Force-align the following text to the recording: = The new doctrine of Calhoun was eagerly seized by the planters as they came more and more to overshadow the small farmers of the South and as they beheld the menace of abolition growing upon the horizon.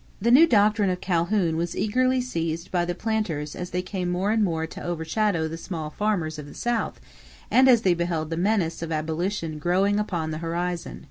= 0.00 0.20
The 0.22 0.30
new 0.30 0.46
doctrine 0.46 0.88
of 0.88 1.00
Calhoun 1.00 1.56
was 1.56 1.76
eagerly 1.76 2.20
seized 2.20 2.70
by 2.70 2.84
the 2.84 2.94
planters 2.94 3.56
as 3.56 3.70
they 3.70 3.82
came 3.82 4.08
more 4.08 4.30
and 4.30 4.44
more 4.44 4.68
to 4.68 4.80
overshadow 4.80 5.48
the 5.48 5.56
small 5.56 5.90
farmers 5.90 6.38
of 6.38 6.46
the 6.46 6.54
South 6.54 7.00
and 7.50 7.68
as 7.68 7.82
they 7.82 7.94
beheld 7.94 8.30
the 8.30 8.36
menace 8.36 8.82
of 8.82 8.92
abolition 8.92 9.58
growing 9.58 9.98
upon 9.98 10.30
the 10.30 10.38
horizon. 10.38 11.08